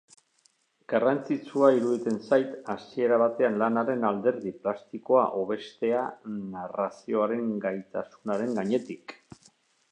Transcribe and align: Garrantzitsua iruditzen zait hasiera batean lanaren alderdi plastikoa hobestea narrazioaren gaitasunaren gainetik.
Garrantzitsua 0.93 1.67
iruditzen 1.79 2.17
zait 2.29 2.55
hasiera 2.75 3.19
batean 3.25 3.59
lanaren 3.63 4.09
alderdi 4.11 4.55
plastikoa 4.65 5.27
hobestea 5.43 6.03
narrazioaren 6.57 7.47
gaitasunaren 7.69 8.61
gainetik. 8.61 9.19